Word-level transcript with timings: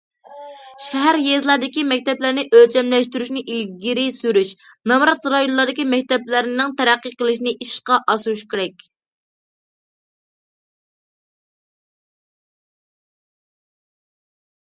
شەھەر، 0.83 1.17
يېزىلاردىكى 1.23 1.81
مەكتەپلەرنى 1.89 2.43
ئۆلچەملەشتۈرۈشنى 2.59 3.43
ئىلگىرى 3.57 4.05
سۈرۈش، 4.15 4.53
نامرات 4.91 5.27
رايونلاردىكى 5.35 5.85
مەكتەپلەرنىڭ 5.91 6.75
تەرەققىي 6.81 7.15
قىلىشىنى 7.19 7.55
ئىشقا 7.65 8.03
ئاشۇرۇش 8.13 8.43
كېرەك. 8.55 8.89